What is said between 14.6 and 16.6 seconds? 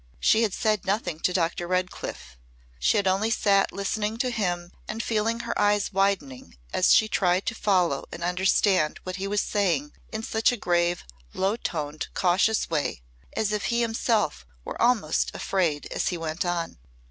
were almost afraid as he went